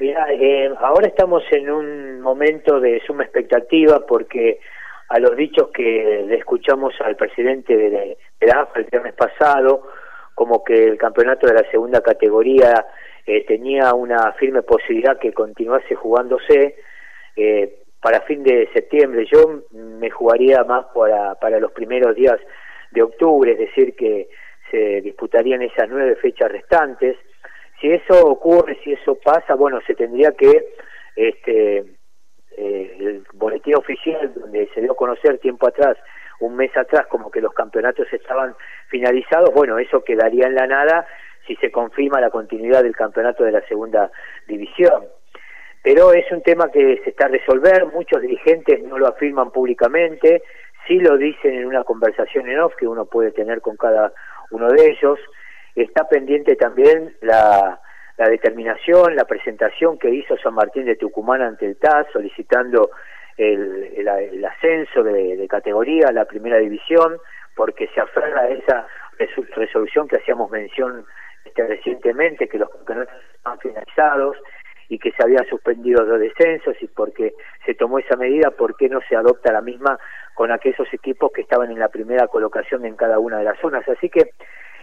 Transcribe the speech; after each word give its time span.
Mira, 0.00 0.28
eh, 0.30 0.72
ahora 0.78 1.08
estamos 1.08 1.42
en 1.50 1.70
un 1.70 2.20
momento 2.20 2.78
de 2.78 3.00
suma 3.04 3.24
expectativa 3.24 4.06
porque 4.06 4.60
a 5.08 5.18
los 5.18 5.36
dichos 5.36 5.70
que 5.70 6.24
le 6.24 6.36
escuchamos 6.36 6.94
al 7.00 7.16
presidente 7.16 7.76
de, 7.76 8.16
la 8.42 8.60
AFA 8.60 8.78
el 8.80 8.84
viernes 8.84 9.14
pasado, 9.14 9.88
como 10.36 10.62
que 10.62 10.84
el 10.84 10.98
campeonato 10.98 11.48
de 11.48 11.54
la 11.54 11.68
segunda 11.72 12.00
categoría 12.00 12.86
eh, 13.26 13.44
tenía 13.44 13.92
una 13.94 14.32
firme 14.34 14.62
posibilidad 14.62 15.18
que 15.18 15.32
continuase 15.32 15.96
jugándose 15.96 16.76
eh, 17.34 17.80
para 18.00 18.20
fin 18.20 18.44
de 18.44 18.68
septiembre. 18.72 19.26
Yo 19.32 19.64
me 19.72 20.10
jugaría 20.10 20.62
más 20.62 20.86
para, 20.94 21.34
para 21.34 21.58
los 21.58 21.72
primeros 21.72 22.14
días 22.14 22.38
de 22.92 23.02
octubre, 23.02 23.50
es 23.50 23.58
decir, 23.58 23.96
que 23.96 24.28
se 24.70 25.00
disputarían 25.00 25.62
esas 25.62 25.88
nueve 25.88 26.14
fechas 26.16 26.52
restantes 26.52 27.16
si 27.80 27.90
eso 27.90 28.26
ocurre, 28.26 28.78
si 28.82 28.92
eso 28.92 29.16
pasa, 29.16 29.54
bueno, 29.54 29.80
se 29.86 29.94
tendría 29.94 30.32
que 30.32 30.66
este 31.16 31.84
eh, 32.56 32.96
el 32.98 33.24
boletín 33.34 33.76
oficial 33.76 34.32
donde 34.34 34.68
se 34.74 34.80
dio 34.80 34.92
a 34.92 34.96
conocer 34.96 35.38
tiempo 35.38 35.68
atrás, 35.68 35.96
un 36.40 36.56
mes 36.56 36.76
atrás, 36.76 37.06
como 37.08 37.30
que 37.30 37.40
los 37.40 37.52
campeonatos 37.52 38.12
estaban 38.12 38.54
finalizados, 38.88 39.52
bueno, 39.54 39.78
eso 39.78 40.02
quedaría 40.02 40.46
en 40.46 40.54
la 40.54 40.66
nada 40.66 41.06
si 41.46 41.56
se 41.56 41.70
confirma 41.70 42.20
la 42.20 42.30
continuidad 42.30 42.82
del 42.82 42.96
campeonato 42.96 43.44
de 43.44 43.52
la 43.52 43.62
segunda 43.66 44.10
división. 44.46 45.06
Pero 45.82 46.12
es 46.12 46.30
un 46.32 46.42
tema 46.42 46.70
que 46.70 47.00
se 47.04 47.10
está 47.10 47.26
a 47.26 47.28
resolver, 47.28 47.86
muchos 47.86 48.20
dirigentes 48.20 48.82
no 48.82 48.98
lo 48.98 49.06
afirman 49.06 49.50
públicamente, 49.50 50.42
sí 50.86 50.98
lo 50.98 51.16
dicen 51.16 51.54
en 51.54 51.66
una 51.66 51.84
conversación 51.84 52.48
en 52.48 52.60
off 52.60 52.74
que 52.76 52.86
uno 52.86 53.06
puede 53.06 53.30
tener 53.30 53.60
con 53.60 53.76
cada 53.76 54.12
uno 54.50 54.68
de 54.68 54.90
ellos, 54.90 55.18
Está 55.82 56.08
pendiente 56.08 56.56
también 56.56 57.14
la, 57.20 57.80
determinación, 58.16 59.14
la 59.14 59.26
presentación 59.26 59.96
que 59.96 60.10
hizo 60.10 60.36
San 60.38 60.54
Martín 60.54 60.86
de 60.86 60.96
Tucumán 60.96 61.40
ante 61.40 61.66
el 61.66 61.76
TAS 61.76 62.08
solicitando 62.12 62.90
el, 63.36 64.44
ascenso 64.44 65.04
de, 65.04 65.46
categoría 65.48 66.08
a 66.08 66.12
la 66.12 66.24
primera 66.24 66.58
división, 66.58 67.18
porque 67.54 67.86
se 67.94 68.00
aferra 68.00 68.40
a 68.40 68.48
esa 68.48 68.86
resolución 69.54 70.08
que 70.08 70.16
hacíamos 70.16 70.50
mención 70.50 71.06
este, 71.44 71.64
recientemente, 71.64 72.48
que 72.48 72.58
los 72.58 72.70
campeonatos 72.70 73.14
están 73.36 73.60
finalizados 73.60 74.36
y 74.88 74.98
que 74.98 75.12
se 75.12 75.22
habían 75.22 75.46
suspendido 75.46 76.02
los 76.02 76.18
descensos 76.18 76.74
y 76.80 76.88
porque 76.88 77.34
se 77.64 77.74
tomó 77.74 78.00
esa 78.00 78.16
medida, 78.16 78.50
¿por 78.50 78.76
qué 78.76 78.88
no 78.88 79.00
se 79.08 79.14
adopta 79.14 79.52
la 79.52 79.60
misma 79.60 79.96
con 80.34 80.50
aquellos 80.50 80.92
equipos 80.92 81.30
que 81.32 81.42
estaban 81.42 81.70
en 81.70 81.78
la 81.78 81.88
primera 81.88 82.26
colocación 82.26 82.84
en 82.84 82.96
cada 82.96 83.20
una 83.20 83.38
de 83.38 83.44
las 83.44 83.60
zonas? 83.60 83.88
Así 83.88 84.08
que 84.08 84.30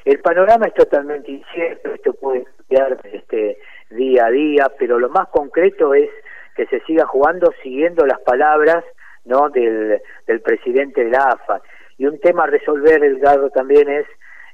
el 0.05 0.19
panorama 0.19 0.67
es 0.67 0.73
totalmente 0.75 1.31
incierto, 1.31 1.93
esto 1.93 2.13
puede 2.13 2.45
cambiar 2.57 2.99
este, 3.11 3.57
día 3.89 4.27
a 4.27 4.29
día, 4.29 4.71
pero 4.77 4.99
lo 4.99 5.09
más 5.09 5.27
concreto 5.29 5.93
es 5.93 6.09
que 6.55 6.67
se 6.67 6.79
siga 6.81 7.05
jugando 7.05 7.51
siguiendo 7.61 8.05
las 8.05 8.19
palabras 8.21 8.83
no 9.25 9.49
del, 9.49 10.01
presidente 10.43 11.03
de 11.03 11.09
la 11.09 11.29
AFA. 11.29 11.61
Y 11.97 12.05
un 12.05 12.19
tema 12.19 12.43
a 12.43 12.47
resolver, 12.47 13.03
Edgardo, 13.03 13.49
también 13.49 13.89
es 13.89 14.05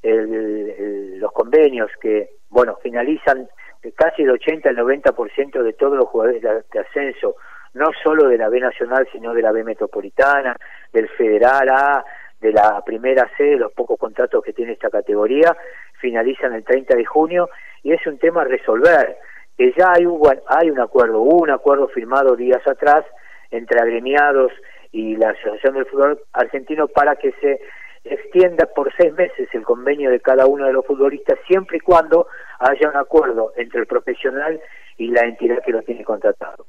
los 0.04 1.32
convenios 1.34 1.92
que, 2.02 2.30
bueno, 2.50 2.78
finalizan 2.82 3.48
casi 3.96 4.24
el 4.24 4.32
80 4.32 4.70
al 4.70 4.78
90% 4.78 5.62
de 5.62 5.74
todos 5.74 5.98
los 5.98 6.08
jugadores 6.08 6.42
de, 6.42 6.80
ascenso, 6.80 7.36
no 7.74 7.92
solo 8.04 8.28
de 8.28 8.38
la 8.38 8.50
B 8.50 8.60
Nacional, 8.60 9.08
sino 9.12 9.34
de 9.34 9.42
la 9.42 9.52
B 9.52 9.64
Metropolitana, 9.64 10.56
del 10.92 11.08
Federal 11.10 11.70
A, 11.70 12.06
de 12.42 12.52
la 12.52 12.82
primera 12.84 13.30
C, 13.38 13.56
los 13.56 13.72
pocos 13.72 14.00
contratos 14.00 14.44
que 14.44 14.54
tiene 14.54 14.74
esta 14.74 14.90
categoría, 14.90 15.56
finalizan 16.00 16.54
el 16.54 16.64
30 16.64 16.96
de 16.96 17.06
junio 17.06 17.50
y 17.84 17.94
es 17.94 18.06
un 18.08 18.18
tema 18.18 18.42
a 18.42 18.46
resolver, 18.46 19.18
que 19.58 19.72
ya 19.78 19.94
hay 19.96 20.06
un, 20.06 20.20
hay 20.48 20.70
un 20.70 20.80
acuerdo, 20.80 21.22
hubo 21.22 21.44
un 21.44 21.52
acuerdo 21.52 21.88
firmado 21.88 22.36
días 22.36 22.66
atrás 22.68 23.06
entre 23.52 23.80
agremiados 23.80 24.52
y 24.92 25.16
la 25.16 25.30
Asociación 25.30 25.76
del 25.76 25.86
Fútbol 25.86 26.20
Argentino 26.34 26.88
para 26.88 27.16
que 27.16 27.32
se 27.34 27.62
extienda 28.04 28.66
por 28.66 28.92
seis 28.98 29.14
meses 29.14 29.48
el 29.54 29.64
convenio 29.64 30.10
de 30.10 30.20
cada 30.20 30.48
uno 30.48 30.66
de 30.66 30.74
los 30.74 30.86
futbolistas 30.86 31.38
siempre 31.48 31.78
y 31.78 31.82
cuando 31.82 32.28
haya 32.60 32.90
un 32.90 32.98
acuerdo 32.98 33.54
entre 33.56 33.82
el 33.82 33.86
profesional 33.86 34.60
y 34.98 35.12
la 35.12 35.22
entidad 35.22 35.64
que 35.64 35.72
lo 35.72 35.84
tiene 35.84 36.04
contratado. 36.04 36.66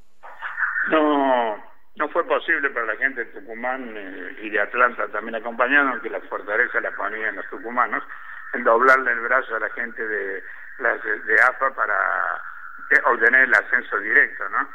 No, 0.90 1.56
no 1.96 2.08
fue 2.08 2.24
posible 2.26 2.70
para 2.70 2.86
la 2.86 2.96
gente 2.96 3.24
de 3.24 3.32
Tucumán 3.32 3.94
eh, 3.96 4.36
y 4.42 4.50
de 4.50 4.60
Atlanta 4.60 5.06
también 5.08 5.34
acompañando, 5.34 6.00
que 6.00 6.10
la 6.10 6.20
fortaleza 6.20 6.80
la 6.80 6.90
ponían 6.92 7.36
los 7.36 7.48
tucumanos, 7.50 8.02
en 8.54 8.64
doblarle 8.64 9.12
el 9.12 9.20
brazo 9.20 9.56
a 9.56 9.60
la 9.60 9.70
gente 9.70 10.06
de, 10.06 10.42
las, 10.78 11.02
de 11.02 11.40
AFA 11.40 11.70
para 11.74 11.94
obtener 13.12 13.42
el 13.42 13.54
ascenso 13.54 13.98
directo, 13.98 14.44
¿no? 14.50 14.68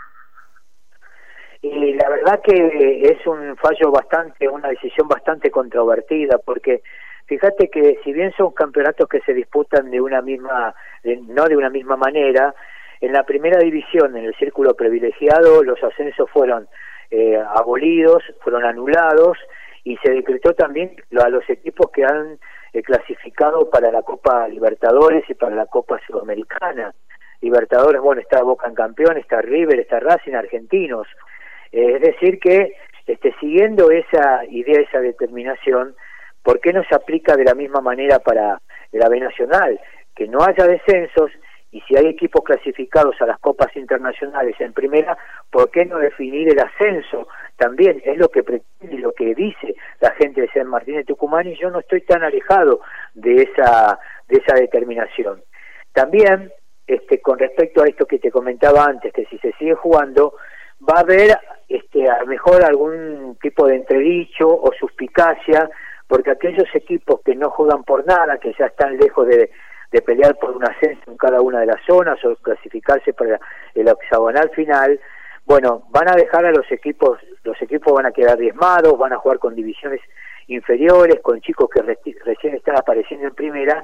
Y 1.62 1.94
la 1.96 2.10
verdad 2.10 2.40
que 2.44 3.02
es 3.04 3.26
un 3.26 3.58
fallo 3.58 3.92
bastante, 3.92 4.48
una 4.48 4.70
decisión 4.70 5.08
bastante 5.08 5.50
controvertida, 5.50 6.38
porque 6.38 6.82
fíjate 7.26 7.70
que 7.70 8.00
si 8.04 8.14
bien 8.14 8.32
son 8.38 8.54
campeonatos 8.54 9.10
que 9.10 9.22
se 9.22 9.34
disputan 9.34 9.90
de 9.90 10.00
una 10.00 10.22
misma, 10.22 10.76
no 11.04 11.46
de 11.46 11.58
una 11.58 11.72
misma 11.72 11.98
manera, 11.98 12.54
en 13.02 13.12
la 13.12 13.24
primera 13.24 13.60
división, 13.60 14.16
en 14.18 14.26
el 14.26 14.36
círculo 14.36 14.76
privilegiado, 14.76 15.64
los 15.64 15.84
ascensos 15.84 16.30
fueron 16.30 16.68
eh, 17.12 17.42
abolidos, 17.56 18.24
fueron 18.42 18.66
anulados 18.66 19.38
y 19.84 19.98
se 19.98 20.12
decretó 20.12 20.54
también 20.54 20.96
a 21.22 21.30
los 21.30 21.50
equipos 21.50 21.90
que 21.92 22.04
han 22.04 22.40
eh, 22.74 22.84
clasificado 22.84 23.70
para 23.70 23.92
la 23.92 24.02
Copa 24.02 24.48
Libertadores 24.48 25.24
y 25.30 25.34
para 25.34 25.56
la 25.56 25.66
Copa 25.66 26.00
Sudamericana. 26.06 26.94
Libertadores, 27.42 28.02
bueno, 28.02 28.22
está 28.22 28.44
Boca 28.44 28.68
en 28.68 28.76
campeón, 28.76 29.18
está 29.18 29.42
River, 29.42 29.80
está 29.80 30.00
Racing, 30.00 30.34
argentinos. 30.34 31.08
Eh, 31.72 31.94
es 31.96 32.02
decir 32.02 32.40
que, 32.40 32.74
este, 33.06 33.34
siguiendo 33.40 33.90
esa 33.92 34.44
idea, 34.50 34.82
esa 34.82 35.00
determinación, 35.00 35.96
¿por 36.44 36.60
qué 36.60 36.74
no 36.74 36.84
se 36.84 36.96
aplica 36.96 37.36
de 37.36 37.46
la 37.46 37.54
misma 37.54 37.80
manera 37.80 38.20
para 38.20 38.62
la 38.92 39.10
B 39.10 39.20
Nacional? 39.20 39.80
Que 40.16 40.28
no 40.28 40.40
haya 40.42 40.66
descensos 40.66 41.32
y 41.72 41.82
si 41.82 41.98
hay 41.98 42.08
equipos 42.08 42.44
clasificados 42.44 43.22
a 43.22 43.26
las 43.26 43.40
copas 43.40 43.76
internacionales 43.76 44.56
en 44.60 44.74
primera, 44.74 45.18
¿por 45.52 45.70
qué 45.70 45.86
no 45.86 45.98
definir 45.98 46.50
el 46.50 46.60
ascenso? 46.60 47.28
También 47.58 48.02
es 48.06 48.18
lo 48.18 48.30
que 48.30 48.44
pretende, 48.44 48.98
lo 49.00 49.12
que 49.12 49.36
dice 49.36 49.76
la 50.00 50.12
gente 50.12 50.42
de 50.42 50.50
San 50.50 50.68
Martín 50.68 50.96
de 50.96 51.04
Tucumán 51.04 51.48
y 51.48 51.56
yo 51.56 51.70
no 51.70 51.80
estoy 51.80 52.02
tan 52.02 52.24
alejado 52.24 52.82
de 53.14 53.44
esa, 53.44 54.00
de 54.28 54.38
esa 54.38 54.56
determinación. 54.56 55.44
También, 55.92 56.52
este, 56.86 57.20
con 57.20 57.38
respecto 57.38 57.84
a 57.84 57.88
esto 57.88 58.06
que 58.06 58.20
te 58.20 58.32
comentaba 58.32 58.86
antes, 58.86 59.12
que 59.12 59.26
si 59.26 59.38
se 59.40 59.52
sigue 59.54 59.76
jugando, 59.76 60.36
va 60.88 60.98
a 60.98 61.02
haber 61.02 61.38
este, 61.68 62.10
a 62.10 62.22
lo 62.22 62.28
mejor 62.28 62.64
algún 62.64 63.38
tipo 63.42 63.68
de 63.68 63.76
entredicho 63.76 64.48
o 64.48 64.72
suspicacia, 64.80 65.70
porque 66.08 66.32
aquellos 66.32 66.68
equipos 66.74 67.20
que 67.26 67.36
no 67.36 67.50
juegan 67.50 67.84
por 67.84 68.06
nada, 68.06 68.38
que 68.38 68.54
ya 68.58 68.68
están 68.68 68.98
lejos 68.98 69.28
de 69.28 69.52
de 69.92 70.02
pelear 70.02 70.36
por 70.36 70.56
un 70.56 70.64
ascenso 70.64 71.10
en 71.10 71.18
cada 71.18 71.42
una 71.42 71.62
de 71.62 71.68
las 71.68 71.82
zonas 71.86 72.24
o 72.26 72.36
clasificarse 72.38 73.14
para 73.14 73.40
el 73.74 73.88
hexagonal 73.88 74.50
final, 74.52 75.00
bueno, 75.46 75.84
van 75.90 76.10
a 76.10 76.16
dejar 76.16 76.46
a 76.46 76.52
los 76.52 76.70
equipos, 76.72 77.20
los 77.44 77.62
equipos 77.62 77.94
van 77.94 78.06
a 78.06 78.12
quedar 78.12 78.38
diezmados, 78.38 78.98
van 78.98 79.14
a 79.14 79.18
jugar 79.18 79.40
con 79.40 79.56
divisiones 79.56 80.02
inferiores, 80.48 81.22
con 81.22 81.40
chicos 81.40 81.70
que 81.70 81.82
recién 81.82 82.56
están 82.56 82.78
apareciendo 82.78 83.28
en 83.28 83.34
primera, 83.34 83.84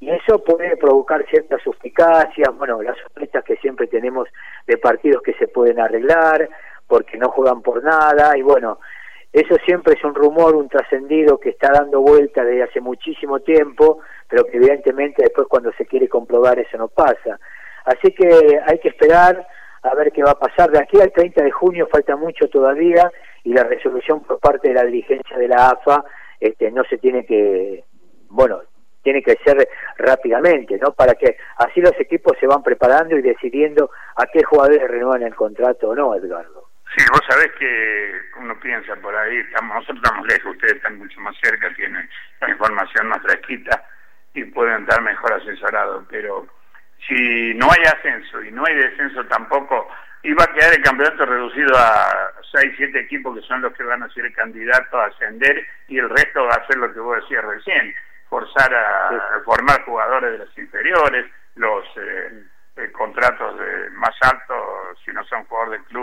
y 0.00 0.10
eso 0.10 0.42
puede 0.42 0.76
provocar 0.76 1.24
ciertas 1.28 1.62
suspicacias, 1.62 2.48
bueno, 2.56 2.82
las 2.82 2.96
sospechas 2.98 3.44
que 3.44 3.56
siempre 3.56 3.86
tenemos 3.86 4.28
de 4.66 4.78
partidos 4.78 5.22
que 5.22 5.34
se 5.34 5.48
pueden 5.48 5.78
arreglar, 5.78 6.48
porque 6.86 7.18
no 7.18 7.28
juegan 7.28 7.62
por 7.62 7.84
nada, 7.84 8.36
y 8.36 8.42
bueno, 8.42 8.80
eso 9.32 9.56
siempre 9.64 9.94
es 9.94 10.04
un 10.04 10.14
rumor, 10.14 10.54
un 10.54 10.68
trascendido 10.68 11.38
que 11.38 11.50
está 11.50 11.72
dando 11.72 12.00
vuelta 12.00 12.44
desde 12.44 12.64
hace 12.64 12.80
muchísimo 12.80 13.40
tiempo, 13.40 14.00
pero 14.28 14.44
que 14.44 14.58
evidentemente 14.58 15.22
después 15.22 15.46
cuando 15.48 15.72
se 15.72 15.86
quiere 15.86 16.08
comprobar 16.08 16.58
eso 16.58 16.76
no 16.76 16.88
pasa. 16.88 17.40
Así 17.86 18.12
que 18.12 18.60
hay 18.66 18.78
que 18.78 18.88
esperar 18.88 19.46
a 19.82 19.94
ver 19.94 20.12
qué 20.12 20.22
va 20.22 20.32
a 20.32 20.38
pasar. 20.38 20.70
De 20.70 20.78
aquí 20.78 21.00
al 21.00 21.12
30 21.12 21.42
de 21.42 21.50
junio 21.50 21.88
falta 21.90 22.14
mucho 22.16 22.48
todavía 22.48 23.10
y 23.42 23.54
la 23.54 23.64
resolución 23.64 24.22
por 24.22 24.38
parte 24.38 24.68
de 24.68 24.74
la 24.74 24.84
dirigencia 24.84 25.36
de 25.38 25.48
la 25.48 25.70
AFA 25.70 26.04
este, 26.38 26.70
no 26.70 26.84
se 26.84 26.98
tiene 26.98 27.24
que, 27.24 27.84
bueno, 28.28 28.60
tiene 29.02 29.22
que 29.22 29.36
ser 29.44 29.68
rápidamente, 29.96 30.78
¿no? 30.78 30.92
Para 30.92 31.14
que 31.14 31.36
así 31.56 31.80
los 31.80 31.98
equipos 31.98 32.36
se 32.38 32.46
van 32.46 32.62
preparando 32.62 33.16
y 33.16 33.22
decidiendo 33.22 33.90
a 34.16 34.26
qué 34.26 34.42
jugadores 34.44 34.86
renuevan 34.86 35.22
el 35.22 35.34
contrato 35.34 35.88
o 35.88 35.94
no, 35.94 36.14
Edgardo. 36.14 36.71
Sí, 36.94 37.02
vos 37.10 37.22
sabés 37.26 37.50
que 37.58 38.20
uno 38.36 38.58
piensa 38.60 38.94
por 38.96 39.16
ahí, 39.16 39.38
estamos, 39.38 39.76
nosotros 39.76 40.02
estamos 40.04 40.26
lejos, 40.26 40.52
ustedes 40.52 40.74
están 40.74 40.98
mucho 40.98 41.20
más 41.20 41.34
cerca, 41.42 41.72
tienen 41.74 42.08
la 42.40 42.50
información 42.50 43.08
más 43.08 43.22
fresquita 43.22 43.82
y 44.34 44.44
pueden 44.44 44.82
estar 44.82 45.00
mejor 45.00 45.32
asesorados, 45.32 46.04
pero 46.10 46.46
si 47.08 47.54
no 47.54 47.68
hay 47.70 47.82
ascenso 47.84 48.42
y 48.42 48.50
no 48.50 48.64
hay 48.66 48.74
descenso 48.74 49.24
tampoco, 49.24 49.88
iba 50.22 50.44
a 50.44 50.52
quedar 50.52 50.74
el 50.74 50.82
campeonato 50.82 51.24
reducido 51.24 51.74
a 51.78 52.30
6, 52.52 52.74
7 52.76 53.00
equipos 53.00 53.38
que 53.38 53.46
son 53.46 53.62
los 53.62 53.72
que 53.72 53.84
van 53.84 54.02
a 54.02 54.10
ser 54.10 54.30
candidatos 54.34 54.92
a 54.92 55.06
ascender 55.06 55.66
y 55.88 55.98
el 55.98 56.10
resto 56.10 56.44
va 56.44 56.56
a 56.56 56.66
ser 56.66 56.76
lo 56.76 56.92
que 56.92 57.00
vos 57.00 57.16
decías 57.22 57.42
recién, 57.42 57.94
forzar 58.28 58.74
a, 58.74 59.40
formar 59.46 59.82
jugadores 59.84 60.32
de 60.32 60.44
las 60.44 60.58
inferiores, 60.58 61.24
los 61.54 61.84
eh, 61.96 62.44
eh, 62.76 62.92
contratos 62.92 63.58
de 63.58 63.90
más 63.90 64.14
altos 64.20 64.82
no 65.12 65.24
son 65.24 65.44
jugadores 65.44 65.80
del 65.80 65.88
club, 65.88 66.01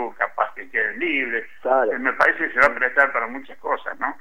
libres. 1.00 1.46
Claro. 1.62 1.98
Me 1.98 2.12
parece 2.12 2.46
que 2.46 2.52
se 2.52 2.60
va 2.60 2.66
a 2.66 2.78
prestar 2.78 3.12
para 3.12 3.26
muchas 3.26 3.58
cosas, 3.58 3.98
¿no? 3.98 4.14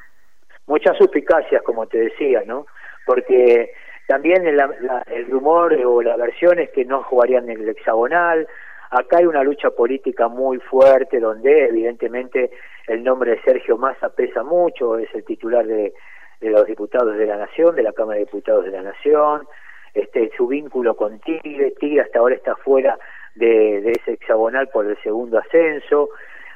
Muchas 0.66 0.98
suspicacias, 0.98 1.62
como 1.64 1.86
te 1.86 2.00
decía, 2.00 2.42
¿no? 2.46 2.66
Porque 3.06 3.74
también 4.08 4.48
el, 4.48 4.60
el 5.08 5.30
rumor 5.30 5.74
o 5.86 6.02
la 6.02 6.18
versión 6.18 6.58
es 6.60 6.70
que 6.72 6.86
no 6.86 7.04
jugarían 7.04 7.50
en 7.50 7.62
el 7.62 7.70
hexagonal. 7.70 8.48
Acá 8.92 9.18
hay 9.18 9.26
una 9.26 9.44
lucha 9.44 9.70
política 9.70 10.28
muy 10.28 10.58
fuerte 10.60 11.20
donde 11.20 11.66
evidentemente 11.66 12.50
el 12.88 13.04
nombre 13.04 13.32
de 13.32 13.42
Sergio 13.42 13.78
Massa 13.78 14.10
pesa 14.10 14.42
mucho, 14.44 14.98
es 14.98 15.14
el 15.14 15.24
titular 15.24 15.66
de, 15.66 15.94
de 16.42 16.50
los 16.50 16.66
diputados 16.66 17.16
de 17.18 17.26
la 17.28 17.38
Nación, 17.38 17.76
de 17.76 17.84
la 17.84 17.94
Cámara 17.94 18.18
de 18.18 18.26
Diputados 18.26 18.66
de 18.66 18.72
la 18.72 18.82
Nación, 18.82 19.48
este, 19.94 20.32
su 20.36 20.48
vínculo 20.48 20.96
con 20.96 21.20
Tigre, 21.20 21.72
Tigre 21.80 22.02
hasta 22.02 22.20
ahora 22.20 22.36
está 22.36 22.56
fuera 22.56 22.98
de, 23.36 23.82
de 23.82 23.92
ese 23.92 24.14
hexagonal 24.14 24.70
por 24.70 24.86
el 24.86 24.98
segundo 25.04 25.38
ascenso, 25.38 26.10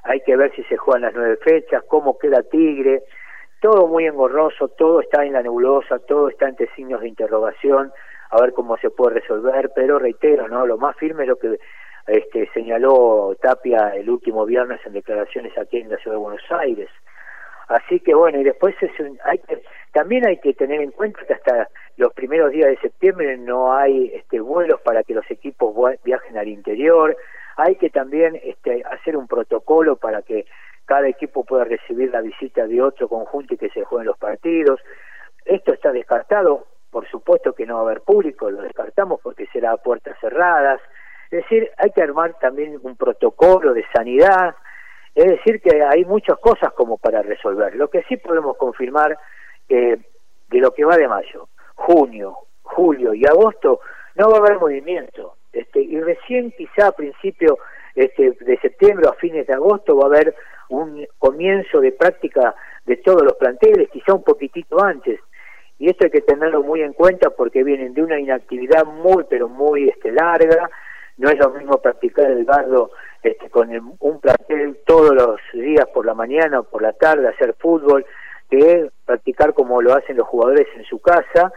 hay 0.03 0.21
que 0.21 0.35
ver 0.35 0.53
si 0.55 0.63
se 0.63 0.77
juegan 0.77 1.03
las 1.03 1.13
nueve 1.13 1.37
fechas, 1.37 1.83
cómo 1.87 2.17
queda 2.17 2.43
Tigre, 2.43 3.03
todo 3.61 3.87
muy 3.87 4.05
engorroso, 4.05 4.67
todo 4.67 4.99
está 4.99 5.25
en 5.25 5.33
la 5.33 5.41
nebulosa, 5.41 5.99
todo 5.99 6.29
está 6.29 6.49
entre 6.49 6.67
signos 6.75 7.01
de 7.01 7.07
interrogación, 7.07 7.91
a 8.29 8.41
ver 8.41 8.53
cómo 8.53 8.77
se 8.77 8.89
puede 8.89 9.21
resolver, 9.21 9.71
pero 9.73 9.99
reitero, 9.99 10.47
¿no? 10.47 10.65
Lo 10.65 10.77
más 10.77 10.97
firme 10.97 11.23
es 11.23 11.29
lo 11.29 11.37
que 11.37 11.57
este, 12.07 12.49
señaló 12.53 13.35
Tapia 13.41 13.95
el 13.95 14.09
último 14.09 14.45
viernes 14.45 14.81
en 14.85 14.93
declaraciones 14.93 15.57
aquí 15.57 15.77
en 15.77 15.89
la 15.89 15.97
ciudad 15.97 16.17
de 16.17 16.23
Buenos 16.23 16.51
Aires. 16.51 16.89
Así 17.69 18.01
que 18.01 18.13
bueno, 18.13 18.39
y 18.39 18.43
después 18.43 18.75
es 18.81 18.91
hay 19.23 19.37
que, 19.39 19.63
también 19.93 20.27
hay 20.27 20.37
que 20.37 20.53
tener 20.53 20.81
en 20.81 20.91
cuenta 20.91 21.25
que 21.25 21.33
hasta 21.33 21.69
los 21.95 22.13
primeros 22.13 22.51
días 22.51 22.69
de 22.69 22.77
septiembre 22.77 23.37
no 23.37 23.73
hay 23.73 24.11
este, 24.13 24.41
vuelos 24.41 24.81
para 24.81 25.03
que 25.03 25.13
los 25.13 25.29
equipos 25.31 25.73
viajen 26.03 26.37
al 26.37 26.49
interior, 26.49 27.15
hay 27.57 27.75
que 27.75 27.89
también 27.89 28.39
este, 28.43 28.83
hacer 28.83 29.17
un 29.17 29.27
protocolo 29.27 29.95
para 29.97 30.21
que 30.21 30.45
cada 30.85 31.07
equipo 31.07 31.43
pueda 31.43 31.63
recibir 31.63 32.11
la 32.11 32.21
visita 32.21 32.67
de 32.67 32.81
otro 32.81 33.07
conjunto 33.07 33.53
y 33.53 33.57
que 33.57 33.69
se 33.69 33.83
jueguen 33.83 34.07
los 34.07 34.17
partidos. 34.17 34.81
Esto 35.45 35.73
está 35.73 35.91
descartado, 35.91 36.67
por 36.89 37.07
supuesto 37.07 37.53
que 37.53 37.65
no 37.65 37.75
va 37.75 37.79
a 37.81 37.83
haber 37.83 38.01
público, 38.01 38.49
lo 38.49 38.61
descartamos 38.61 39.19
porque 39.21 39.47
será 39.47 39.71
a 39.71 39.77
puertas 39.77 40.17
cerradas. 40.19 40.81
Es 41.31 41.43
decir, 41.43 41.69
hay 41.77 41.91
que 41.91 42.01
armar 42.01 42.37
también 42.39 42.79
un 42.83 42.95
protocolo 42.95 43.73
de 43.73 43.85
sanidad, 43.93 44.55
es 45.15 45.25
decir, 45.25 45.61
que 45.61 45.83
hay 45.83 46.05
muchas 46.05 46.37
cosas 46.39 46.73
como 46.73 46.97
para 46.97 47.21
resolver. 47.21 47.75
Lo 47.75 47.89
que 47.89 48.03
sí 48.03 48.17
podemos 48.17 48.57
confirmar 48.57 49.17
eh, 49.69 49.97
de 50.49 50.59
lo 50.59 50.71
que 50.71 50.85
va 50.85 50.97
de 50.97 51.07
mayo, 51.07 51.49
junio, 51.75 52.37
julio 52.61 53.13
y 53.13 53.25
agosto, 53.25 53.79
no 54.15 54.29
va 54.29 54.37
a 54.37 54.39
haber 54.39 54.59
movimiento. 54.59 55.35
Este, 55.53 55.81
y 55.81 55.99
recién 56.01 56.51
quizá 56.51 56.87
a 56.87 56.91
principio 56.91 57.59
este, 57.95 58.31
de 58.41 58.57
septiembre 58.57 59.07
o 59.07 59.11
a 59.11 59.15
fines 59.15 59.45
de 59.45 59.53
agosto 59.53 59.95
va 59.95 60.05
a 60.05 60.07
haber 60.07 60.35
un 60.69 61.05
comienzo 61.19 61.79
de 61.79 61.91
práctica 61.91 62.55
de 62.85 62.97
todos 62.97 63.21
los 63.21 63.33
planteles, 63.33 63.89
quizá 63.89 64.13
un 64.13 64.23
poquitito 64.23 64.83
antes. 64.83 65.19
Y 65.77 65.89
esto 65.89 66.05
hay 66.05 66.11
que 66.11 66.21
tenerlo 66.21 66.63
muy 66.63 66.81
en 66.81 66.93
cuenta 66.93 67.29
porque 67.29 67.63
vienen 67.63 67.93
de 67.93 68.01
una 68.01 68.19
inactividad 68.19 68.85
muy, 68.85 69.25
pero 69.29 69.47
muy 69.47 69.89
este, 69.89 70.11
larga. 70.11 70.69
No 71.17 71.29
es 71.29 71.37
lo 71.37 71.51
mismo 71.51 71.79
practicar 71.81 72.31
el 72.31 72.45
bardo 72.45 72.91
este, 73.21 73.49
con 73.49 73.69
un 73.99 74.19
plantel 74.19 74.79
todos 74.85 75.13
los 75.13 75.39
días 75.53 75.85
por 75.93 76.05
la 76.05 76.15
mañana 76.15 76.61
o 76.61 76.63
por 76.63 76.81
la 76.81 76.93
tarde, 76.93 77.27
hacer 77.27 77.55
fútbol, 77.59 78.05
que 78.49 78.89
practicar 79.05 79.53
como 79.53 79.81
lo 79.81 79.93
hacen 79.93 80.17
los 80.17 80.27
jugadores 80.27 80.67
en 80.75 80.83
su 80.85 80.99
casa, 80.99 81.51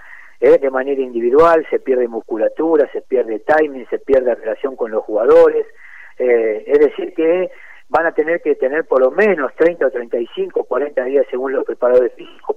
eh, 0.47 0.59
de 0.59 0.71
manera 0.71 1.01
individual, 1.01 1.67
se 1.71 1.81
pierde 1.81 2.07
musculatura, 2.07 2.89
se 2.93 3.03
pierde 3.03 3.41
timing, 3.41 3.85
se 3.89 3.99
pierde 3.99 4.35
relación 4.37 4.77
con 4.77 4.93
los 4.93 5.03
jugadores, 5.03 5.67
eh, 6.19 6.63
es 6.67 6.79
decir 6.79 7.13
que 7.15 7.51
van 7.89 8.07
a 8.07 8.13
tener 8.13 8.41
que 8.41 8.55
tener 8.55 8.85
por 8.85 9.01
lo 9.01 9.11
menos 9.11 9.53
30 9.57 9.87
o 9.87 9.91
35, 9.91 10.65
40 10.65 11.05
días 11.05 11.27
según 11.31 11.53
los 11.53 11.65
preparadores 11.65 12.13
físicos 12.15 12.57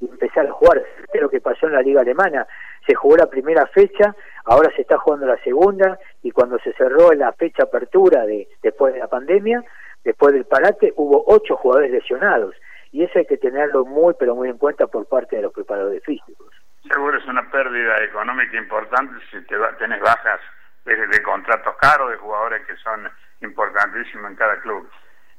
y 0.00 0.06
empezar 0.06 0.46
a 0.46 0.52
jugar. 0.52 0.82
Es 1.12 1.20
lo 1.20 1.28
que 1.28 1.40
pasó 1.40 1.66
en 1.66 1.74
la 1.74 1.82
liga 1.82 2.00
alemana. 2.00 2.46
Se 2.86 2.94
jugó 2.94 3.16
la 3.16 3.26
primera 3.26 3.66
fecha, 3.66 4.16
ahora 4.44 4.72
se 4.74 4.82
está 4.82 4.98
jugando 4.98 5.26
la 5.26 5.40
segunda 5.44 5.98
y 6.22 6.30
cuando 6.32 6.58
se 6.58 6.72
cerró 6.72 7.12
la 7.12 7.32
fecha 7.34 7.64
apertura 7.64 8.24
de 8.24 8.48
después 8.62 8.94
de 8.94 9.00
la 9.00 9.06
pandemia, 9.06 9.62
después 10.02 10.32
del 10.32 10.46
parate, 10.46 10.92
hubo 10.96 11.22
ocho 11.26 11.56
jugadores 11.56 11.92
lesionados 11.92 12.54
y 12.92 13.04
eso 13.04 13.18
hay 13.18 13.26
que 13.26 13.36
tenerlo 13.36 13.84
muy 13.84 14.14
pero 14.18 14.34
muy 14.34 14.48
en 14.48 14.58
cuenta 14.58 14.86
por 14.86 15.06
parte 15.06 15.36
de 15.36 15.42
los 15.42 15.52
preparadores 15.52 16.02
físicos. 16.04 16.48
Seguro 16.90 17.18
es 17.18 17.26
una 17.26 17.50
pérdida 17.50 18.02
económica 18.04 18.56
importante 18.56 19.14
si 19.30 19.40
te 19.46 19.56
tenés 19.78 20.00
bajas 20.00 20.40
de, 20.84 21.06
de 21.06 21.22
contratos 21.22 21.74
caros 21.80 22.10
de 22.10 22.16
jugadores 22.16 22.66
que 22.66 22.76
son 22.76 23.08
importantísimos 23.42 24.30
en 24.30 24.36
cada 24.36 24.60
club. 24.60 24.88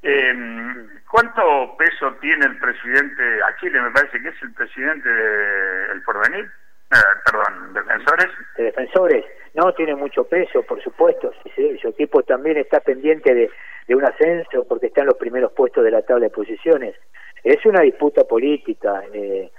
Eh, 0.02 0.34
¿Cuánto 1.10 1.76
peso 1.78 2.14
tiene 2.22 2.46
el 2.46 2.58
presidente, 2.58 3.44
a 3.44 3.56
Chile 3.58 3.82
me 3.82 3.92
parece 3.92 4.22
que 4.22 4.30
es 4.30 4.42
el 4.42 4.54
presidente 4.54 5.10
del 5.10 6.02
Porvenir? 6.04 6.46
Eh, 6.92 6.96
perdón, 7.26 7.74
defensores. 7.74 8.28
De 8.58 8.64
defensores, 8.64 9.26
no, 9.54 9.74
tiene 9.74 9.96
mucho 9.96 10.24
peso, 10.24 10.64
por 10.64 10.82
supuesto. 10.82 11.34
Sí, 11.56 11.78
Su 11.82 11.90
equipo 11.90 12.24
también 12.24 12.58
está 12.58 12.80
pendiente 12.80 13.34
de, 13.34 13.50
de 13.88 13.96
un 13.96 14.06
ascenso 14.06 14.66
porque 14.68 14.88
está 14.88 15.02
en 15.02 15.08
los 15.08 15.18
primeros 15.18 15.52
puestos 15.52 15.84
de 15.84 15.92
la 15.92 16.02
tabla 16.02 16.26
de 16.26 16.32
posiciones. 16.32 16.96
Es 17.44 17.66
una 17.66 17.82
disputa 17.82 18.24
política. 18.24 19.04
Eh, 19.14 19.52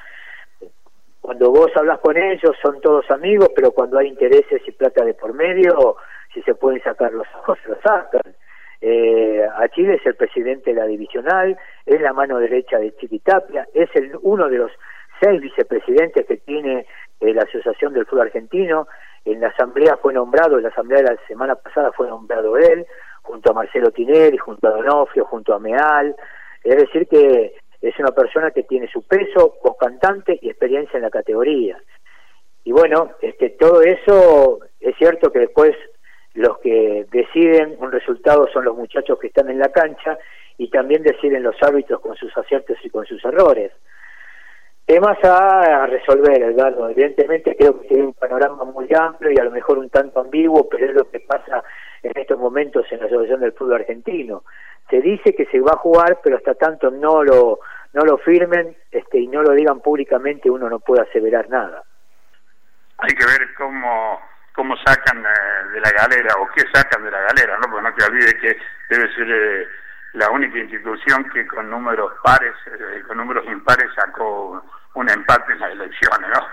cuando 1.20 1.50
vos 1.50 1.70
hablas 1.76 1.98
con 2.00 2.16
ellos 2.16 2.56
son 2.62 2.80
todos 2.80 3.10
amigos, 3.10 3.50
pero 3.54 3.72
cuando 3.72 3.98
hay 3.98 4.08
intereses 4.08 4.62
y 4.66 4.72
plata 4.72 5.04
de 5.04 5.14
por 5.14 5.34
medio, 5.34 5.96
si 6.32 6.42
se 6.42 6.54
pueden 6.54 6.82
sacar 6.82 7.12
los 7.12 7.26
ojos, 7.38 7.58
los 7.66 7.78
sacan. 7.80 8.34
Eh, 8.80 9.46
a 9.54 9.68
Chile 9.68 9.94
es 9.94 10.06
el 10.06 10.14
presidente 10.14 10.72
de 10.72 10.80
la 10.80 10.86
divisional, 10.86 11.58
es 11.84 12.00
la 12.00 12.14
mano 12.14 12.38
derecha 12.38 12.78
de 12.78 12.96
Chiquitapia, 12.96 13.68
es 13.74 13.90
el, 13.94 14.18
uno 14.22 14.48
de 14.48 14.56
los 14.56 14.72
seis 15.20 15.40
vicepresidentes 15.40 16.26
que 16.26 16.38
tiene 16.38 16.86
eh, 17.20 17.34
la 17.34 17.42
Asociación 17.42 17.92
del 17.92 18.06
Fútbol 18.06 18.26
Argentino. 18.26 18.88
En 19.26 19.40
la 19.40 19.48
asamblea 19.48 19.98
fue 19.98 20.14
nombrado, 20.14 20.56
en 20.56 20.62
la 20.62 20.70
asamblea 20.70 21.02
de 21.02 21.14
la 21.14 21.26
semana 21.28 21.54
pasada 21.56 21.92
fue 21.92 22.08
nombrado 22.08 22.56
él, 22.56 22.86
junto 23.20 23.50
a 23.50 23.54
Marcelo 23.54 23.90
Tinelli, 23.90 24.38
junto 24.38 24.66
a 24.66 24.70
Donofrio, 24.70 25.26
junto 25.26 25.52
a 25.52 25.58
Meal. 25.58 26.16
Es 26.64 26.76
decir, 26.76 27.06
que 27.06 27.54
es 27.80 27.98
una 27.98 28.12
persona 28.12 28.50
que 28.50 28.64
tiene 28.64 28.88
su 28.88 29.02
peso, 29.02 29.56
voz 29.62 29.76
cantante 29.78 30.38
y 30.40 30.50
experiencia 30.50 30.96
en 30.96 31.02
la 31.02 31.10
categoría. 31.10 31.78
Y 32.64 32.72
bueno, 32.72 33.12
este, 33.22 33.50
todo 33.50 33.82
eso 33.82 34.60
es 34.80 34.94
cierto 34.96 35.32
que 35.32 35.40
después 35.40 35.74
los 36.34 36.58
que 36.58 37.06
deciden 37.10 37.76
un 37.80 37.90
resultado 37.90 38.48
son 38.52 38.64
los 38.64 38.76
muchachos 38.76 39.18
que 39.18 39.28
están 39.28 39.50
en 39.50 39.58
la 39.58 39.70
cancha 39.70 40.18
y 40.58 40.68
también 40.68 41.02
deciden 41.02 41.42
los 41.42 41.56
árbitros 41.62 42.00
con 42.00 42.16
sus 42.16 42.36
aciertos 42.36 42.76
y 42.84 42.90
con 42.90 43.06
sus 43.06 43.24
errores. 43.24 43.72
Temas 44.84 45.18
a 45.22 45.86
resolver, 45.86 46.42
Edgardo. 46.42 46.88
Evidentemente 46.90 47.56
creo 47.56 47.80
que 47.80 47.88
tiene 47.88 48.04
un 48.06 48.12
panorama 48.12 48.64
muy 48.64 48.88
amplio 48.92 49.30
y 49.30 49.38
a 49.38 49.44
lo 49.44 49.52
mejor 49.52 49.78
un 49.78 49.88
tanto 49.88 50.20
ambiguo, 50.20 50.68
pero 50.68 50.86
es 50.86 50.94
lo 50.94 51.08
que 51.08 51.20
pasa 51.20 51.62
en 52.02 52.12
estos 52.14 52.38
momentos 52.38 52.84
en 52.90 53.00
la 53.00 53.06
Asociación 53.06 53.40
del 53.40 53.52
Fútbol 53.52 53.76
Argentino. 53.76 54.42
Se 54.90 55.00
dice 55.00 55.34
que 55.34 55.46
se 55.46 55.60
va 55.60 55.72
a 55.72 55.78
jugar, 55.78 56.18
pero 56.22 56.36
hasta 56.36 56.54
tanto 56.54 56.90
no 56.90 57.22
lo 57.22 57.60
no 57.92 58.02
lo 58.04 58.18
firmen 58.18 58.76
este, 58.90 59.18
y 59.18 59.26
no 59.26 59.42
lo 59.42 59.52
digan 59.52 59.80
públicamente, 59.80 60.50
uno 60.50 60.68
no 60.68 60.78
puede 60.78 61.02
aseverar 61.02 61.48
nada. 61.48 61.82
Hay 62.98 63.14
que 63.14 63.24
ver 63.24 63.54
cómo 63.56 64.20
cómo 64.54 64.76
sacan 64.76 65.24
eh, 65.24 65.68
de 65.72 65.80
la 65.80 65.90
galera 65.90 66.34
o 66.40 66.48
qué 66.54 66.62
sacan 66.72 67.04
de 67.04 67.10
la 67.10 67.20
galera, 67.20 67.56
¿no? 67.58 67.70
Porque 67.70 67.88
no 67.88 67.94
te 67.94 68.04
olvides 68.04 68.34
que 68.34 68.56
debe 68.90 69.14
ser 69.14 69.30
eh, 69.30 69.66
la 70.14 70.30
única 70.30 70.58
institución 70.58 71.28
que 71.30 71.46
con 71.46 71.70
números 71.70 72.12
pares, 72.22 72.54
eh, 72.66 73.02
con 73.06 73.16
números 73.16 73.44
impares 73.46 73.88
sacó 73.94 74.62
un 74.94 75.08
empate 75.08 75.52
en 75.52 75.60
las 75.60 75.72
elecciones, 75.72 76.30
¿no? 76.30 76.46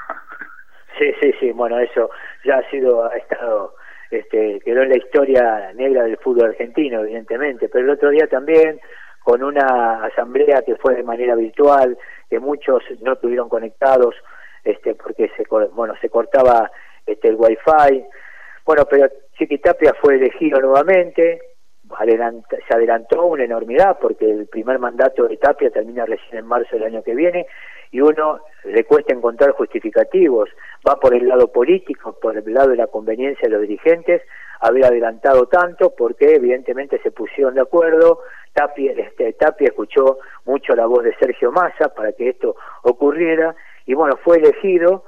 Sí, 0.98 1.14
sí, 1.20 1.32
sí, 1.40 1.52
bueno, 1.52 1.78
eso 1.80 2.10
ya 2.44 2.58
ha 2.58 2.70
sido, 2.72 3.06
ha 3.06 3.16
estado, 3.18 3.76
este, 4.12 4.60
quedó 4.64 4.84
en 4.84 4.90
la 4.90 4.98
historia 4.98 5.72
negra 5.74 6.04
del 6.04 6.18
fútbol 6.18 6.50
argentino, 6.50 7.02
evidentemente, 7.02 7.70
pero 7.70 7.86
el 7.86 7.92
otro 7.92 8.10
día 8.10 8.28
también, 8.28 8.80
con 9.24 9.44
una 9.44 10.06
asamblea 10.06 10.62
que 10.62 10.76
fue 10.76 10.96
de 10.96 11.04
manera 11.04 11.36
virtual, 11.36 11.98
que 12.30 12.40
muchos 12.40 12.84
no 13.02 13.14
estuvieron 13.14 13.50
conectados, 13.50 14.16
este, 14.64 14.96
porque 14.96 15.30
se, 15.36 15.44
bueno, 15.74 15.94
se 16.02 16.10
cortaba 16.10 16.72
este, 17.06 17.30
el 17.30 17.36
wifi. 17.36 18.06
Bueno, 18.66 18.84
pero 18.90 19.08
Chiquitapia 19.38 19.94
fue 20.02 20.16
elegido 20.16 20.60
nuevamente, 20.60 21.42
se 22.68 22.76
adelantó 22.76 23.26
una 23.26 23.44
enormidad 23.44 23.98
porque 24.00 24.30
el 24.30 24.48
primer 24.48 24.80
mandato 24.80 25.28
de 25.28 25.38
Tapia 25.38 25.70
termina 25.70 26.06
recién 26.06 26.40
en 26.40 26.46
marzo 26.46 26.76
del 26.76 26.86
año 26.86 27.04
que 27.04 27.16
viene 27.16 27.48
y 27.92 28.02
uno 28.02 28.42
le 28.66 28.84
cuesta 28.84 29.14
encontrar 29.14 29.52
justificativos, 29.52 30.50
va 30.88 31.00
por 31.00 31.14
el 31.14 31.28
lado 31.28 31.52
político, 31.52 32.18
por 32.22 32.38
el 32.38 32.54
lado 32.54 32.70
de 32.70 32.76
la 32.76 32.88
conveniencia 32.88 33.48
de 33.48 33.56
los 33.56 33.62
dirigentes, 33.62 34.22
haber 34.60 34.86
adelantado 34.86 35.48
tanto 35.48 35.94
porque 35.96 36.36
evidentemente 36.36 37.00
se 37.02 37.12
pusieron 37.12 37.56
de 37.56 37.62
acuerdo, 37.62 38.22
Tapia, 38.54 38.92
este, 38.92 39.34
Tapia 39.34 39.68
escuchó 39.68 40.20
mucho 40.46 40.76
la 40.76 40.86
voz 40.86 41.04
de 41.04 41.16
Sergio 41.16 41.52
Massa 41.52 41.94
para 41.94 42.12
que 42.12 42.30
esto 42.30 42.56
ocurriera 42.84 43.56
y 43.86 43.94
bueno, 43.94 44.18
fue 44.24 44.38
elegido 44.38 45.04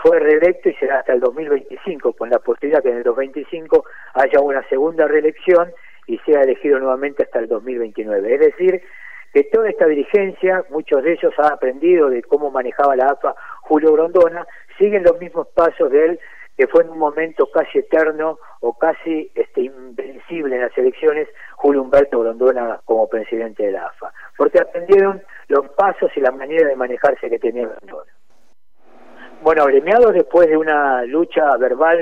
fue 0.00 0.20
reelecto 0.20 0.68
y 0.68 0.74
será 0.74 1.00
hasta 1.00 1.12
el 1.12 1.20
2025, 1.20 2.12
con 2.12 2.30
la 2.30 2.38
posibilidad 2.38 2.82
que 2.82 2.90
en 2.90 2.98
el 2.98 3.02
2025 3.02 3.84
haya 4.14 4.40
una 4.40 4.66
segunda 4.68 5.08
reelección 5.08 5.72
y 6.06 6.18
sea 6.18 6.42
elegido 6.42 6.78
nuevamente 6.78 7.22
hasta 7.22 7.38
el 7.38 7.48
2029. 7.48 8.34
Es 8.34 8.40
decir, 8.40 8.82
que 9.32 9.44
toda 9.44 9.68
esta 9.68 9.86
dirigencia, 9.86 10.64
muchos 10.70 11.02
de 11.02 11.12
ellos 11.12 11.32
han 11.38 11.52
aprendido 11.52 12.10
de 12.10 12.22
cómo 12.22 12.50
manejaba 12.50 12.96
la 12.96 13.06
AFA 13.06 13.34
Julio 13.62 13.92
Grondona, 13.92 14.46
siguen 14.78 15.04
los 15.04 15.18
mismos 15.18 15.48
pasos 15.48 15.90
de 15.90 16.04
él, 16.04 16.20
que 16.56 16.66
fue 16.66 16.82
en 16.82 16.90
un 16.90 16.98
momento 16.98 17.48
casi 17.50 17.78
eterno 17.78 18.38
o 18.60 18.76
casi 18.76 19.30
este, 19.34 19.62
invencible 19.62 20.56
en 20.56 20.62
las 20.62 20.76
elecciones, 20.76 21.28
Julio 21.56 21.82
Humberto 21.82 22.20
Grondona 22.20 22.80
como 22.84 23.08
presidente 23.08 23.64
de 23.64 23.72
la 23.72 23.86
AFA, 23.86 24.12
porque 24.36 24.60
aprendieron 24.60 25.22
los 25.48 25.68
pasos 25.70 26.10
y 26.14 26.20
la 26.20 26.30
manera 26.30 26.68
de 26.68 26.76
manejarse 26.76 27.30
que 27.30 27.38
tenía 27.38 27.66
Grondona. 27.68 28.12
Bueno, 29.42 29.64
gremiados 29.64 30.12
después 30.12 30.48
de 30.48 30.56
una 30.56 31.04
lucha 31.04 31.56
verbal 31.56 31.98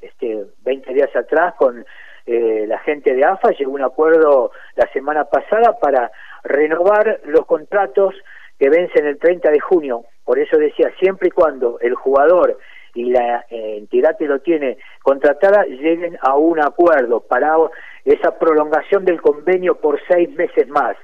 este, 0.00 0.46
20 0.64 0.92
días 0.92 1.14
atrás 1.14 1.54
con 1.54 1.84
eh, 2.26 2.64
la 2.66 2.78
gente 2.80 3.14
de 3.14 3.24
AFA, 3.24 3.50
llegó 3.50 3.72
un 3.72 3.82
acuerdo 3.82 4.52
la 4.76 4.86
semana 4.92 5.24
pasada 5.24 5.78
para 5.80 6.10
renovar 6.44 7.20
los 7.24 7.46
contratos 7.46 8.14
que 8.58 8.68
vencen 8.68 9.06
el 9.06 9.18
30 9.18 9.50
de 9.50 9.60
junio. 9.60 10.04
Por 10.24 10.38
eso 10.38 10.56
decía, 10.56 10.92
siempre 11.00 11.28
y 11.28 11.32
cuando 11.32 11.78
el 11.80 11.94
jugador 11.94 12.58
y 12.94 13.10
la 13.10 13.44
eh, 13.50 13.78
entidad 13.78 14.16
que 14.18 14.26
lo 14.26 14.40
tiene 14.40 14.78
contratada 15.02 15.64
lleguen 15.64 16.18
a 16.20 16.36
un 16.36 16.60
acuerdo 16.60 17.20
para 17.20 17.56
esa 18.04 18.38
prolongación 18.38 19.04
del 19.04 19.20
convenio 19.20 19.76
por 19.76 19.98
seis 20.08 20.30
meses 20.30 20.68
más 20.68 20.96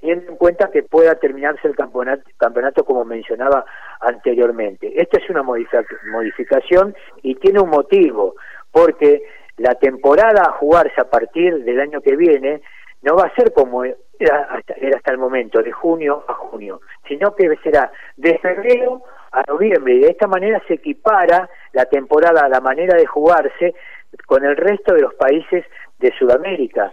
teniendo 0.00 0.30
en 0.30 0.36
cuenta 0.36 0.70
que 0.70 0.82
pueda 0.82 1.14
terminarse 1.16 1.66
el 1.66 1.74
campeonato, 1.74 2.22
campeonato 2.36 2.84
como 2.84 3.04
mencionaba 3.04 3.64
anteriormente. 4.00 4.92
Esta 5.00 5.18
es 5.18 5.28
una 5.30 5.42
modificación 5.42 6.94
y 7.22 7.34
tiene 7.36 7.60
un 7.60 7.70
motivo, 7.70 8.34
porque 8.70 9.22
la 9.58 9.74
temporada 9.74 10.42
a 10.42 10.52
jugarse 10.52 11.00
a 11.00 11.10
partir 11.10 11.64
del 11.64 11.80
año 11.80 12.00
que 12.00 12.16
viene 12.16 12.62
no 13.02 13.16
va 13.16 13.26
a 13.26 13.34
ser 13.34 13.52
como 13.52 13.84
era 13.84 14.48
hasta, 14.50 14.74
era 14.74 14.96
hasta 14.96 15.12
el 15.12 15.18
momento, 15.18 15.62
de 15.62 15.70
junio 15.70 16.24
a 16.26 16.34
junio, 16.34 16.80
sino 17.06 17.34
que 17.34 17.48
será 17.62 17.92
de 18.16 18.38
febrero 18.38 19.02
a 19.30 19.42
noviembre 19.46 19.94
y 19.94 20.00
de 20.00 20.10
esta 20.10 20.26
manera 20.26 20.60
se 20.66 20.74
equipara 20.74 21.48
la 21.72 21.84
temporada, 21.84 22.48
la 22.48 22.60
manera 22.60 22.96
de 22.96 23.06
jugarse 23.06 23.74
con 24.26 24.44
el 24.44 24.56
resto 24.56 24.94
de 24.94 25.02
los 25.02 25.14
países 25.14 25.64
de 25.98 26.12
Sudamérica. 26.18 26.92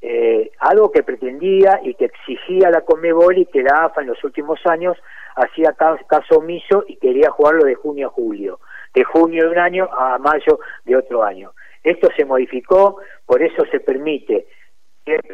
Eh, 0.00 0.52
algo 0.60 0.92
que 0.92 1.02
pretendía 1.02 1.80
y 1.82 1.94
que 1.94 2.04
exigía 2.04 2.70
la 2.70 2.82
Conmebol 2.82 3.38
y 3.38 3.46
que 3.46 3.62
la 3.62 3.86
AFA 3.86 4.02
en 4.02 4.08
los 4.08 4.22
últimos 4.22 4.60
años 4.66 4.96
hacía 5.34 5.72
caso 5.72 6.38
omiso 6.38 6.84
y 6.86 6.96
quería 6.96 7.30
jugarlo 7.30 7.64
de 7.64 7.74
junio 7.74 8.08
a 8.08 8.10
julio, 8.10 8.60
de 8.94 9.02
junio 9.04 9.44
de 9.44 9.50
un 9.50 9.58
año 9.58 9.88
a 9.92 10.18
mayo 10.18 10.60
de 10.84 10.96
otro 10.96 11.24
año. 11.24 11.52
Esto 11.82 12.08
se 12.16 12.24
modificó, 12.24 12.98
por 13.26 13.42
eso 13.42 13.64
se 13.70 13.80
permite, 13.80 14.46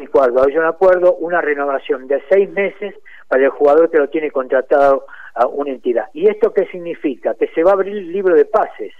y 0.01 0.07
cuando 0.07 0.43
haya 0.43 0.59
un 0.59 0.65
acuerdo, 0.65 1.15
una 1.15 1.41
renovación 1.41 2.07
de 2.07 2.23
seis 2.29 2.49
meses 2.49 2.95
para 3.27 3.43
el 3.43 3.49
jugador 3.49 3.89
que 3.89 3.97
lo 3.97 4.09
tiene 4.09 4.31
contratado 4.31 5.05
a 5.33 5.47
una 5.47 5.71
entidad. 5.71 6.05
¿Y 6.13 6.29
esto 6.29 6.53
qué 6.53 6.65
significa? 6.67 7.33
Que 7.35 7.47
se 7.49 7.63
va 7.63 7.71
a 7.71 7.73
abrir 7.73 7.97
el 7.97 8.11
libro 8.11 8.35
de 8.35 8.45
pases. 8.45 8.93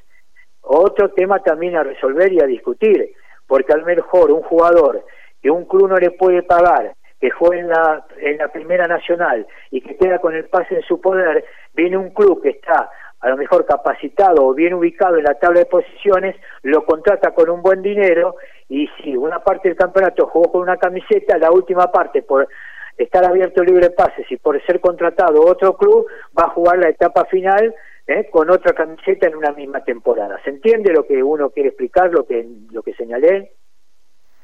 Otro 0.61 1.11
tema 1.11 1.39
también 1.39 1.75
a 1.75 1.83
resolver 1.83 2.31
y 2.33 2.41
a 2.41 2.47
discutir, 2.47 3.13
porque 3.47 3.71
al 3.71 3.85
mejor 3.85 4.31
un 4.31 4.41
jugador 4.41 5.05
que 5.41 5.49
un 5.49 5.65
club 5.65 5.89
no 5.89 5.95
le 5.95 6.11
puede 6.11 6.43
pagar, 6.43 6.93
que 7.21 7.29
juega 7.29 7.61
en 7.61 7.69
la, 7.69 8.05
en 8.17 8.37
la 8.37 8.47
Primera 8.49 8.87
Nacional 8.87 9.47
y 9.71 9.79
que 9.79 9.95
queda 9.95 10.19
con 10.19 10.35
el 10.35 10.45
pase 10.45 10.75
en 10.75 10.81
su 10.81 10.99
poder, 10.99 11.45
viene 11.73 11.97
un 11.97 12.09
club 12.09 12.41
que 12.41 12.49
está 12.49 12.89
a 13.25 13.29
lo 13.29 13.37
mejor 13.37 13.65
capacitado 13.65 14.45
o 14.45 14.53
bien 14.53 14.75
ubicado 14.75 15.17
en 15.17 15.23
la 15.23 15.33
tabla 15.33 15.61
de 15.61 15.65
posiciones, 15.65 16.35
lo 16.61 16.85
contrata 16.85 17.31
con 17.31 17.49
un 17.49 17.63
buen 17.63 17.81
dinero 17.81 18.35
y 18.69 18.87
si 19.01 19.17
una 19.17 19.39
parte 19.39 19.67
del 19.67 19.75
campeonato 19.75 20.27
jugó 20.27 20.51
con 20.51 20.61
una 20.61 20.77
camiseta, 20.77 21.35
la 21.39 21.49
última 21.49 21.91
parte 21.91 22.21
por 22.21 22.47
estar 22.95 23.25
abierto 23.25 23.63
libre 23.63 23.89
pases 23.89 24.31
y 24.31 24.37
por 24.37 24.63
ser 24.67 24.79
contratado 24.79 25.41
otro 25.41 25.75
club 25.75 26.05
va 26.37 26.43
a 26.43 26.49
jugar 26.49 26.77
la 26.77 26.89
etapa 26.89 27.25
final 27.25 27.73
¿eh? 28.05 28.29
con 28.29 28.51
otra 28.51 28.73
camiseta 28.73 29.25
en 29.25 29.35
una 29.35 29.53
misma 29.53 29.83
temporada. 29.83 30.39
¿Se 30.43 30.51
entiende 30.51 30.93
lo 30.93 31.07
que 31.07 31.23
uno 31.23 31.49
quiere 31.49 31.69
explicar, 31.69 32.11
lo 32.11 32.27
que, 32.27 32.47
lo 32.71 32.83
que 32.83 32.93
señalé? 32.93 33.53